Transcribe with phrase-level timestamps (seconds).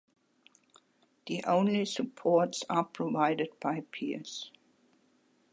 [1.27, 4.49] The only supports are provided by piers.